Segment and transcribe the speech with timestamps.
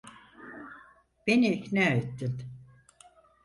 [1.27, 2.33] Beni ikna ettin.